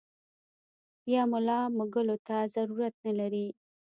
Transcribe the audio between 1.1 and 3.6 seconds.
يا ملا مږلو ته ضرورت نۀ وي-